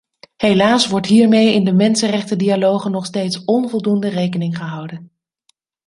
[0.37, 5.11] Helaas wordt hiermee in de mensenrechtendialogen nog steeds onvoldoende rekening gehouden.